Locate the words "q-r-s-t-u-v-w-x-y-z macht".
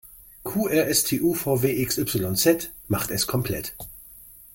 0.45-3.11